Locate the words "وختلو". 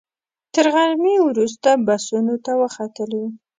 2.61-3.23